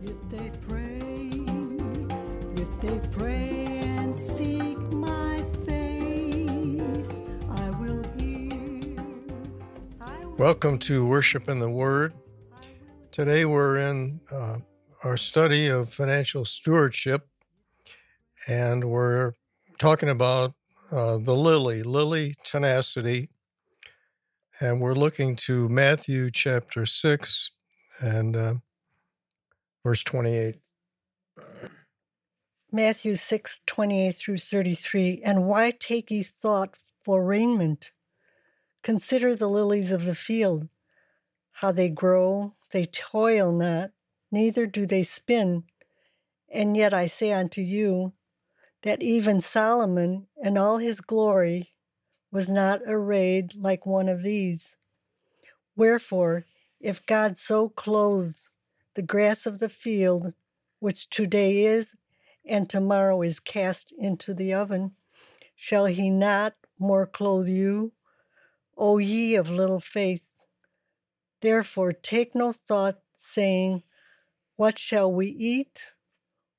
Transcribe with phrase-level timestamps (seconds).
[0.00, 1.28] If they pray,
[2.54, 8.96] if they pray and seek my face, I will hear.
[10.00, 12.12] I will Welcome to Worship in the Word.
[13.10, 14.58] Today we're in uh,
[15.02, 17.26] our study of financial stewardship,
[18.46, 19.32] and we're
[19.80, 20.54] talking about
[20.92, 23.30] uh, the lily, lily tenacity.
[24.60, 27.50] And we're looking to Matthew chapter 6
[28.00, 28.54] and uh,
[29.84, 30.56] verse 28.
[32.70, 35.22] Matthew six twenty eight through 33.
[35.24, 37.92] And why take ye thought for raiment?
[38.82, 40.68] Consider the lilies of the field,
[41.52, 43.90] how they grow, they toil not,
[44.30, 45.64] neither do they spin.
[46.50, 48.12] And yet I say unto you,
[48.82, 51.74] that even Solomon in all his glory
[52.30, 54.76] was not arrayed like one of these.
[55.74, 56.44] Wherefore,
[56.80, 58.47] if God so clothes
[58.98, 60.34] the grass of the field,
[60.80, 61.94] which today is
[62.44, 64.90] and tomorrow is cast into the oven,
[65.54, 67.92] shall he not more clothe you,
[68.76, 70.32] O ye of little faith?
[71.42, 73.84] Therefore take no thought, saying,
[74.56, 75.94] What shall we eat?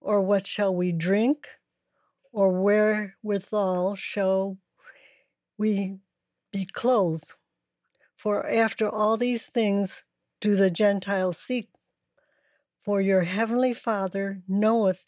[0.00, 1.48] Or what shall we drink?
[2.30, 4.58] Or wherewithal shall
[5.58, 5.98] we
[6.52, 7.32] be clothed?
[8.14, 10.04] For after all these things
[10.40, 11.70] do the Gentiles seek.
[12.88, 15.04] For your heavenly Father knoweth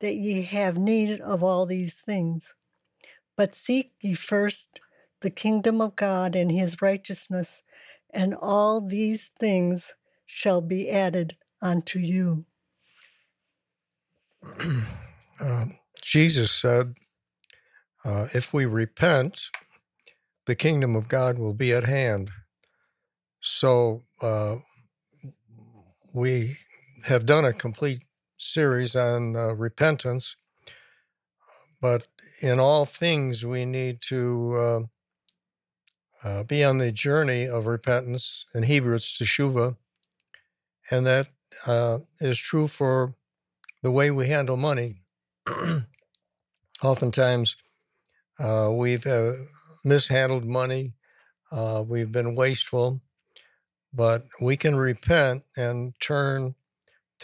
[0.00, 2.54] that ye have need of all these things.
[3.34, 4.78] But seek ye first
[5.22, 7.62] the kingdom of God and his righteousness,
[8.12, 9.94] and all these things
[10.26, 12.44] shall be added unto you.
[15.40, 15.64] Uh,
[16.02, 16.94] Jesus said,
[18.04, 19.48] uh, If we repent,
[20.44, 22.30] the kingdom of God will be at hand.
[23.40, 24.56] So uh,
[26.14, 26.56] we
[27.04, 28.04] have done a complete
[28.38, 30.36] series on uh, repentance,
[31.80, 32.06] but
[32.40, 34.88] in all things we need to
[36.24, 38.46] uh, uh, be on the journey of repentance.
[38.54, 39.76] In Hebrew, it's teshuva,
[40.90, 41.28] and that
[41.66, 43.14] uh, is true for
[43.82, 45.02] the way we handle money.
[46.82, 47.56] Oftentimes,
[48.38, 49.06] uh, we've
[49.84, 50.94] mishandled money,
[51.86, 53.02] we've been wasteful,
[53.92, 56.54] but we can repent and turn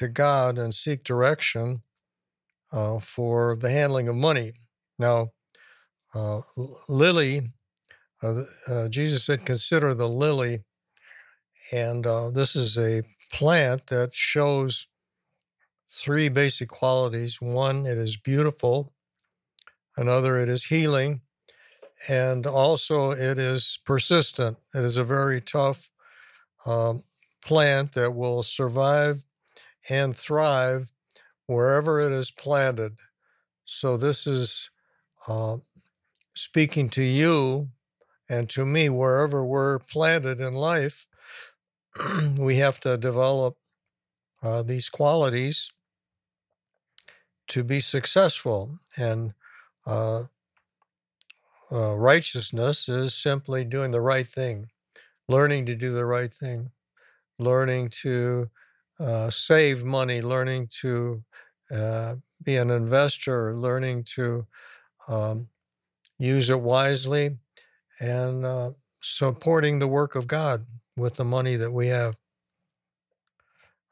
[0.01, 1.83] to God and seek direction
[2.73, 4.53] uh, for the handling of money.
[4.99, 5.33] Now,
[6.15, 6.41] uh,
[6.89, 7.53] lily,
[8.23, 10.61] uh, uh, Jesus said, consider the lily.
[11.71, 14.87] And uh, this is a plant that shows
[15.87, 17.43] three basic qualities.
[17.43, 18.95] One, it is beautiful.
[19.99, 21.21] Another, it is healing.
[22.09, 24.57] And also, it is persistent.
[24.75, 25.91] It is a very tough
[26.65, 27.03] um,
[27.43, 29.27] plant that will survive
[29.89, 30.91] and thrive
[31.47, 32.97] wherever it is planted.
[33.65, 34.71] So, this is
[35.27, 35.59] uh,
[36.35, 37.69] speaking to you
[38.31, 41.09] and to me, wherever we're planted in life,
[42.39, 43.57] we have to develop
[44.41, 45.73] uh, these qualities
[47.49, 48.79] to be successful.
[48.97, 49.35] And
[49.85, 50.25] uh,
[51.73, 54.69] uh, righteousness is simply doing the right thing,
[55.29, 56.71] learning to do the right thing,
[57.37, 58.49] learning to
[59.01, 61.25] uh, save money, learning to
[61.73, 64.47] uh, be an investor, learning to
[65.09, 65.49] um,
[66.19, 67.39] use it wisely,
[67.99, 70.67] and uh, supporting the work of God
[70.97, 72.17] with the money that we have.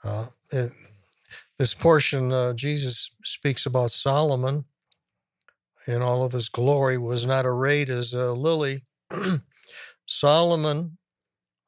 [0.04, 0.72] Uh, it,
[1.58, 4.64] this portion, uh, Jesus speaks about Solomon
[5.86, 8.82] in all of his glory, was not arrayed as a lily.
[10.06, 10.97] Solomon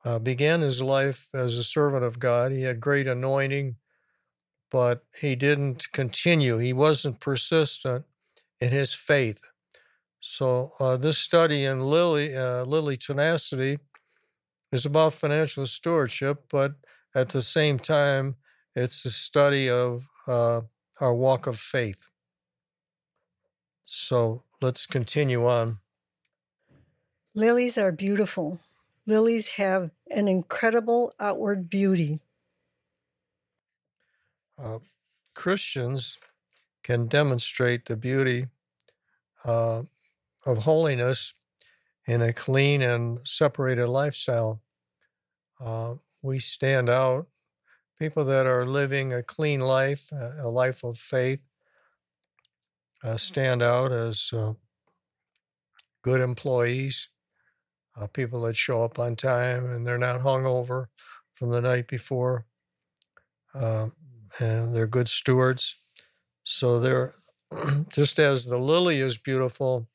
[0.04, 2.52] uh, began his life as a servant of God.
[2.52, 3.76] He had great anointing,
[4.70, 6.58] but he didn't continue.
[6.58, 8.04] He wasn't persistent
[8.60, 9.42] in his faith.
[10.20, 13.78] So uh, this study in lily, uh, lily tenacity
[14.70, 16.74] is about financial stewardship, but
[17.14, 18.36] at the same time,
[18.76, 20.60] it's a study of uh,
[21.00, 22.10] our walk of faith.
[23.84, 25.80] So let's continue on.
[27.34, 28.60] Lilies are beautiful.
[29.06, 32.20] Lilies have an incredible outward beauty.
[34.58, 34.78] Uh,
[35.34, 36.18] Christians
[36.82, 38.48] can demonstrate the beauty
[39.44, 39.82] uh,
[40.44, 41.34] of holiness
[42.06, 44.60] in a clean and separated lifestyle.
[45.58, 47.26] Uh, we stand out.
[47.98, 51.46] People that are living a clean life, a life of faith,
[53.04, 54.54] uh, stand out as uh,
[56.02, 57.08] good employees,
[57.96, 60.86] uh, people that show up on time and they're not hungover
[61.30, 62.46] from the night before.
[63.54, 63.92] Um,
[64.38, 65.76] and they're good stewards.
[66.44, 67.12] So they're
[67.92, 69.88] just as the lily is beautiful,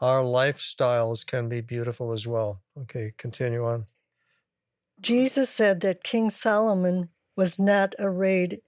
[0.00, 2.60] our lifestyles can be beautiful as well.
[2.82, 3.86] Okay, continue on.
[5.00, 8.60] Jesus said that King Solomon was not arrayed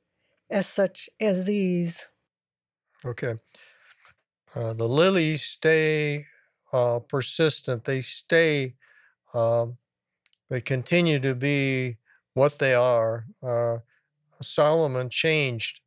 [0.51, 2.09] as such as these.
[3.05, 3.35] Okay.
[4.55, 6.25] Uh, the lilies stay
[6.73, 7.85] uh, persistent.
[7.85, 8.75] They stay,
[9.35, 9.79] um,
[10.51, 11.97] they continue to be
[12.35, 13.27] what they are.
[13.43, 13.79] Uh,
[14.41, 15.81] Solomon changed,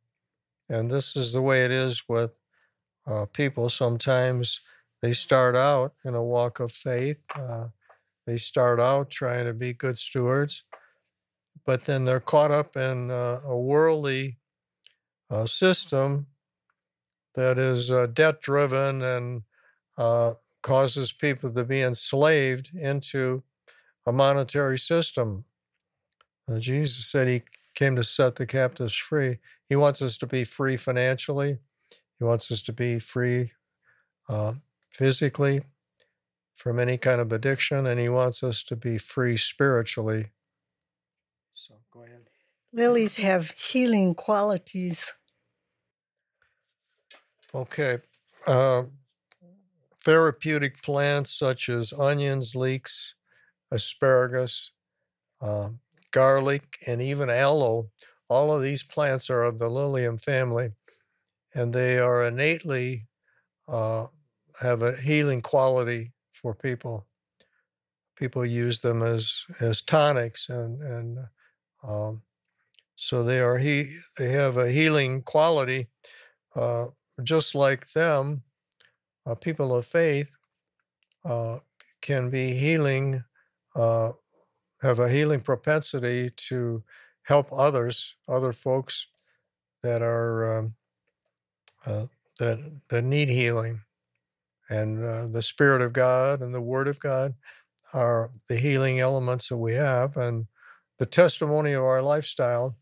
[0.68, 2.32] and this is the way it is with
[3.06, 3.68] uh, people.
[3.68, 4.60] Sometimes
[5.00, 7.68] they start out in a walk of faith, uh,
[8.26, 10.64] they start out trying to be good stewards,
[11.64, 14.38] but then they're caught up in uh, a worldly
[15.46, 16.26] system
[17.34, 19.42] that is uh, debt driven and
[19.96, 23.42] uh, causes people to be enslaved into
[24.06, 25.44] a monetary system.
[26.48, 27.42] Uh, Jesus said he
[27.74, 29.38] came to set the captives free.
[29.68, 31.58] He wants us to be free financially,
[32.18, 33.52] he wants us to be free
[34.28, 34.54] uh,
[34.90, 35.62] physically
[36.54, 40.26] from any kind of addiction, and he wants us to be free spiritually.
[41.52, 42.28] So go ahead.
[42.72, 45.14] Lilies have healing qualities.
[47.54, 47.98] Okay.
[48.46, 48.84] Uh,
[50.04, 53.14] therapeutic plants such as onions, leeks,
[53.70, 54.72] asparagus,
[55.40, 55.70] uh,
[56.10, 57.90] garlic, and even aloe,
[58.28, 60.72] all of these plants are of the lilium family,
[61.54, 63.06] and they are innately
[63.68, 64.06] uh,
[64.60, 67.06] have a healing quality for people.
[68.16, 71.18] People use them as as tonics, and and
[71.82, 72.22] um,
[72.96, 75.88] so they are he they have a healing quality.
[76.54, 76.86] Uh,
[77.22, 78.42] just like them,
[79.26, 80.34] uh, people of faith
[81.24, 81.58] uh,
[82.00, 83.24] can be healing,
[83.76, 84.12] uh,
[84.82, 86.82] have a healing propensity to
[87.22, 89.06] help others, other folks
[89.82, 90.74] that are um,
[91.86, 92.06] uh,
[92.38, 92.58] that
[92.88, 93.82] that need healing,
[94.68, 97.34] and uh, the Spirit of God and the Word of God
[97.92, 100.46] are the healing elements that we have, and
[100.98, 102.76] the testimony of our lifestyle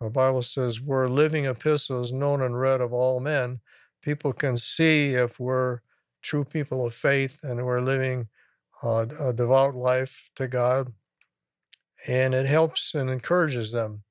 [0.00, 3.60] the Bible says we're living epistles known and read of all men.
[4.04, 5.80] People can see if we're
[6.20, 8.28] true people of faith and we're living
[8.82, 10.92] uh, a devout life to God.
[12.06, 14.02] And it helps and encourages them.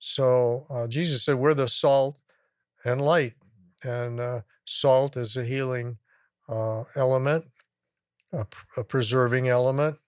[0.00, 2.18] So uh, Jesus said, We're the salt
[2.84, 3.34] and light.
[3.84, 5.98] And uh, salt is a healing
[6.48, 7.44] uh, element,
[8.32, 8.44] a,
[8.76, 9.98] a, preserving element.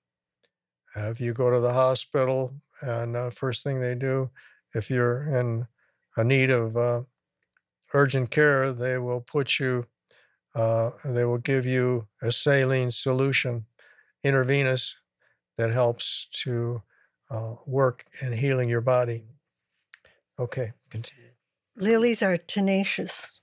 [0.96, 4.30] If you go to the hospital, and uh, first thing they do
[4.74, 5.68] if you're in
[6.16, 7.02] a need of uh,
[7.94, 9.86] urgent care, they will put you,
[10.54, 13.66] uh, they will give you a saline solution,
[14.22, 15.00] intravenous,
[15.56, 16.82] that helps to
[17.30, 19.24] uh, work in healing your body.
[20.38, 21.30] Okay, continue.
[21.76, 23.40] Lilies are tenacious.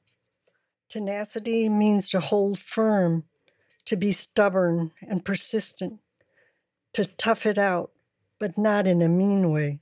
[0.90, 3.24] Tenacity means to hold firm,
[3.86, 6.00] to be stubborn and persistent,
[6.94, 7.92] to tough it out,
[8.40, 9.80] but not in a mean way.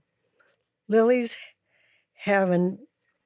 [0.88, 1.36] Lilies
[2.24, 2.80] have an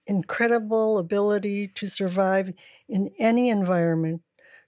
[0.09, 2.51] incredible ability to survive
[2.89, 4.21] in any environment,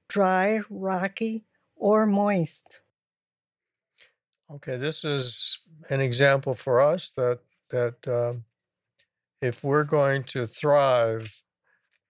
[0.07, 1.43] dry, rocky,
[1.75, 2.81] or moist.
[4.51, 5.57] Okay, this is
[5.89, 7.39] an example for us that
[7.71, 8.43] that um,
[9.41, 11.41] if we're going to thrive,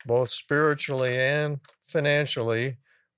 [0.05, 2.77] both spiritually and financially,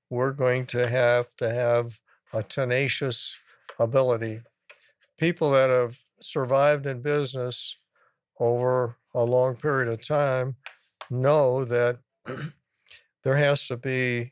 [0.09, 1.99] we're going to have to have
[2.31, 3.35] a tenacious
[3.79, 4.41] ability.
[5.17, 7.77] People that have survived in business
[8.39, 10.55] over a long period of time
[11.09, 11.99] know that
[13.23, 14.31] there has to be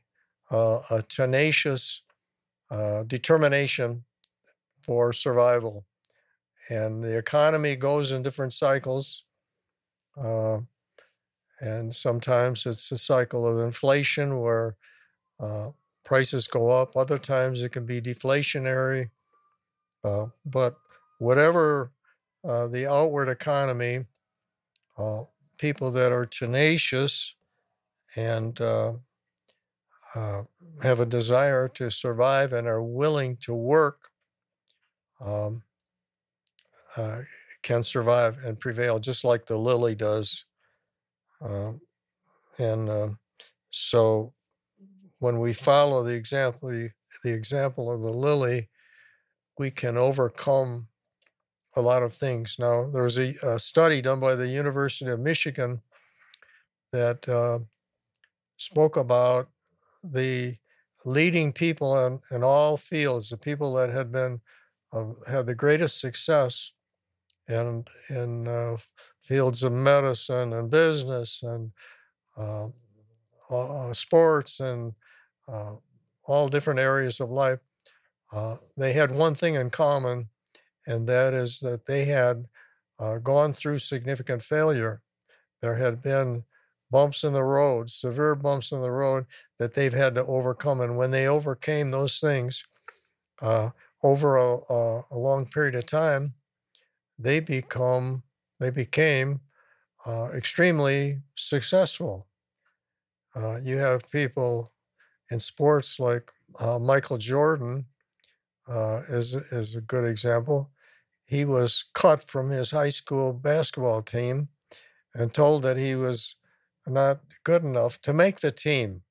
[0.49, 2.01] uh, a tenacious
[2.69, 4.03] uh, determination
[4.81, 5.85] for survival.
[6.69, 9.25] And the economy goes in different cycles.
[10.21, 10.59] Uh,
[11.59, 14.75] and sometimes it's a cycle of inflation where
[15.39, 15.69] uh,
[16.03, 16.95] prices go up.
[16.95, 19.09] Other times it can be deflationary.
[20.03, 20.77] Uh, but
[21.19, 21.91] whatever
[22.43, 24.05] uh, the outward economy,
[24.97, 25.23] uh,
[25.57, 27.35] people that are tenacious
[28.15, 28.93] and uh,
[30.15, 30.43] uh
[30.81, 34.11] have a desire to survive and are willing to work
[35.21, 35.63] um,
[36.97, 37.19] uh,
[37.61, 40.45] can survive and prevail, just like the lily does.
[41.41, 41.81] Um,
[42.57, 43.19] and um,
[43.69, 44.33] so,
[45.19, 48.69] when we follow the example, the example of the lily,
[49.57, 50.87] we can overcome
[51.75, 52.57] a lot of things.
[52.59, 55.81] Now, there was a, a study done by the University of Michigan
[56.91, 57.59] that uh,
[58.57, 59.49] spoke about
[60.03, 60.55] the
[61.05, 64.41] leading people in, in all fields, the people that had been
[64.93, 66.73] uh, had the greatest success
[67.47, 68.77] and in uh,
[69.19, 71.71] fields of medicine and business and
[72.37, 72.67] uh,
[73.49, 74.93] uh, sports and
[75.51, 75.73] uh,
[76.23, 77.59] all different areas of life,
[78.77, 80.29] they had one thing in common,
[80.91, 82.47] and that is that they had
[82.99, 85.01] uh, gone through significant failure.
[85.61, 86.43] There had been
[86.91, 89.25] bumps in the road, severe bumps in the road
[89.57, 90.81] that they've had to overcome.
[90.81, 92.65] And when they overcame those things
[93.41, 93.69] uh,
[94.03, 96.33] over a, a, a, long period of time,
[97.17, 98.23] they become
[98.59, 99.39] they became
[100.05, 102.27] uh, extremely successful.
[103.35, 104.71] Uh, you have people
[105.31, 107.85] in sports like uh, Michael Jordan
[108.67, 110.69] uh, is is a good example.
[111.31, 114.49] He was cut from his high school basketball team
[115.13, 116.35] and told that he was
[116.85, 119.03] not good enough to make the team.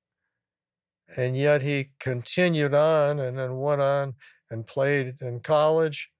[1.17, 4.17] And yet he continued on and then went on
[4.51, 6.11] and played in college.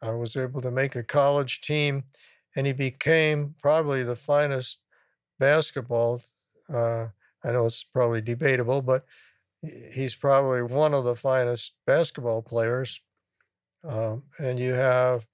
[0.00, 2.04] I was able to make a college team,
[2.56, 4.78] and he became probably the finest
[5.38, 6.22] basketball.
[6.72, 7.08] Uh,
[7.44, 9.04] I know it's probably debatable, but
[9.60, 13.02] he's probably one of the finest basketball players.
[13.86, 15.26] Um, and you have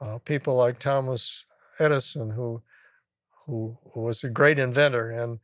[0.00, 1.46] uh, people like Thomas
[1.78, 2.62] Edison, who
[3.46, 5.38] who was a great inventor, and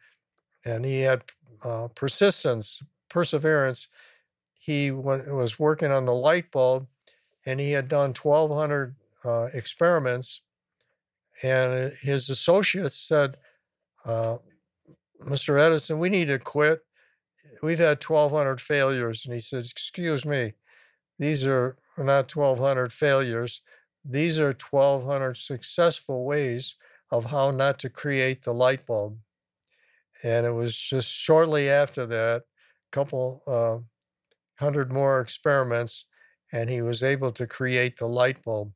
[0.64, 1.24] and he had
[1.62, 3.88] uh, persistence, perseverance.
[4.58, 6.86] He was working on the light bulb,
[7.46, 10.42] and he had done 1,200 uh, experiments.
[11.42, 13.36] And his associates said,
[14.04, 14.38] uh,
[15.22, 15.60] "Mr.
[15.60, 16.82] Edison, we need to quit.
[17.62, 20.54] We've had 1,200 failures." And he said, "Excuse me,
[21.18, 23.62] these are not 1,200 failures.
[24.04, 26.76] These are 1,200 successful ways."
[27.14, 29.18] of how not to create the light bulb.
[30.24, 33.78] And it was just shortly after that, a couple uh,
[34.62, 36.06] hundred more experiments,
[36.52, 38.72] and he was able to create the light bulb.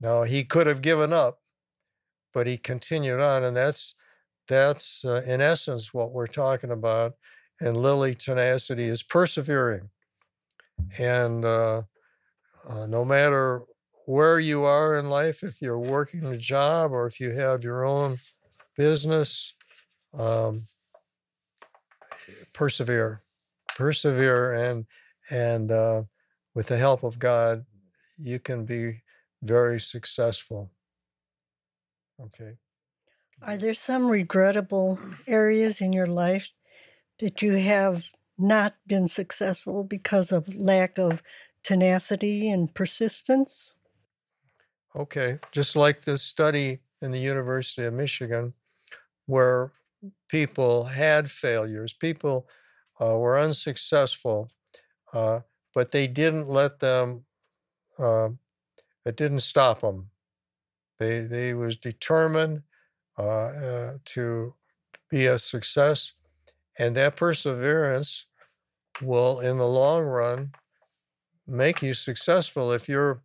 [0.00, 1.40] Now he could have given up,
[2.32, 3.94] but he continued on, and that's
[4.46, 7.14] that's uh, in essence what we're talking about.
[7.58, 9.88] And Lily tenacity is persevering,
[10.98, 11.82] and uh,
[12.68, 13.62] uh no matter
[14.06, 17.84] where you are in life, if you're working a job or if you have your
[17.84, 18.18] own
[18.76, 19.54] business,
[20.16, 20.62] um,
[22.52, 23.22] persevere,
[23.74, 24.86] persevere, and
[25.28, 26.02] and uh,
[26.54, 27.66] with the help of God,
[28.16, 29.02] you can be
[29.42, 30.70] very successful.
[32.20, 32.54] Okay.
[33.42, 36.52] Are there some regrettable areas in your life
[37.18, 38.06] that you have
[38.38, 41.22] not been successful because of lack of
[41.62, 43.74] tenacity and persistence?
[44.96, 48.54] Okay, just like this study in the University of Michigan,
[49.26, 49.72] where
[50.28, 52.48] people had failures, people
[52.98, 54.50] uh, were unsuccessful,
[55.12, 55.40] uh,
[55.74, 57.26] but they didn't let them.
[57.98, 58.30] Uh,
[59.04, 60.10] it didn't stop them.
[60.98, 62.62] They they was determined
[63.18, 64.54] uh, uh, to
[65.10, 66.12] be a success,
[66.78, 68.26] and that perseverance
[69.02, 70.52] will, in the long run,
[71.46, 72.72] make you successful.
[72.72, 73.22] If you're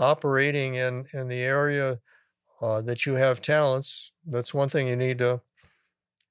[0.00, 2.00] operating in in the area
[2.60, 5.40] uh, that you have talents, that's one thing you need to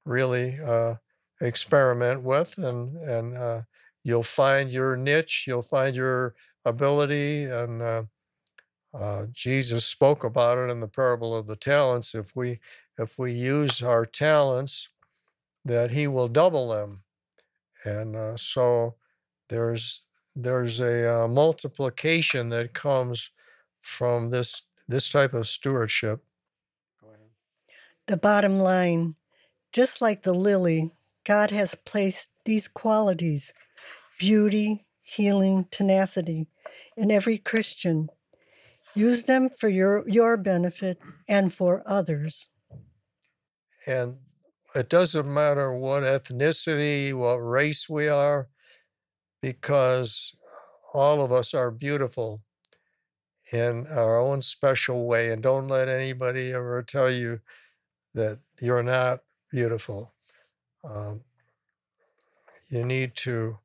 [0.06, 0.96] really uh,
[1.42, 3.62] experiment with, and and uh,
[4.04, 6.36] you'll find your niche, you'll find your
[6.66, 8.04] ability, and uh,
[8.94, 12.16] uh, Jesus spoke about it in the parable of the talents.
[12.16, 12.60] If we
[12.98, 14.90] if we use our talents,
[15.64, 16.98] that He will double them,
[17.86, 18.96] and uh, so
[19.50, 20.04] there's
[20.36, 23.32] there's a multiplication that comes
[23.80, 26.24] from this this type of stewardship.
[28.08, 29.16] The bottom line,
[29.72, 30.92] just like the lily,
[31.24, 33.54] God has placed these qualities,
[34.18, 36.48] beauty, healing, tenacity,
[36.98, 38.10] in every Christian.
[38.96, 42.50] Use them for your, your benefit and for others.
[43.86, 44.18] And
[44.74, 48.50] it doesn't matter what ethnicity, what race we are,
[49.40, 50.36] because
[50.96, 52.42] all of us are beautiful
[53.52, 55.32] in our own special way.
[55.32, 57.42] And don't let anybody ever tell you
[58.14, 60.14] that you're not beautiful.
[60.84, 61.22] Um,
[62.70, 63.58] you need to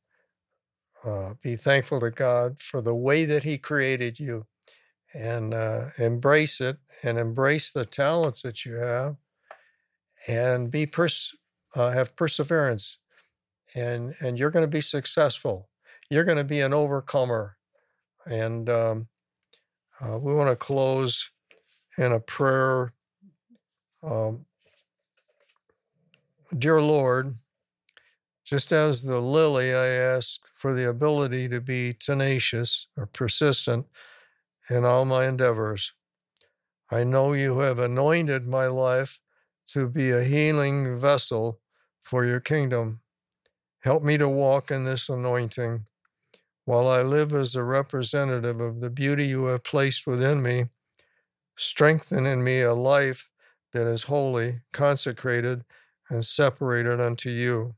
[1.05, 4.47] uh, be thankful to God for the way that He created you
[5.15, 9.17] and uh, embrace it and embrace the talents that you have
[10.27, 11.37] and be pers-
[11.77, 12.99] uh, have perseverance
[13.75, 15.69] and and you're going to be successful
[16.11, 17.57] you're going to be an overcomer
[18.27, 19.09] and um,
[20.05, 21.31] uh, we want to close
[21.99, 22.93] in a prayer.
[24.03, 24.47] Um,
[26.57, 27.35] Dear Lord,
[28.45, 33.87] just as the lily, I ask for the ability to be tenacious or persistent
[34.71, 35.93] in all my endeavors.
[36.91, 39.21] I know you have anointed my life
[39.69, 41.61] to be a healing vessel
[42.03, 43.01] for your kingdom.
[43.81, 45.87] Help me to walk in this anointing
[46.65, 50.67] while I live as a representative of the beauty you have placed within me.
[51.57, 53.29] Strengthen in me a life
[53.73, 55.65] that is holy, consecrated,
[56.09, 57.75] and separated unto you.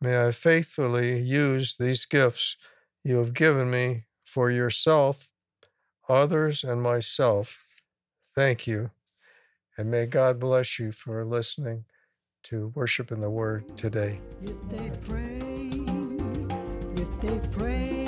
[0.00, 2.56] May I faithfully use these gifts
[3.02, 5.28] you have given me for yourself,
[6.08, 7.64] others, and myself.
[8.34, 8.90] Thank you.
[9.76, 11.84] And may God bless you for listening
[12.44, 14.20] to Worship in the Word today.
[17.28, 18.07] They pray,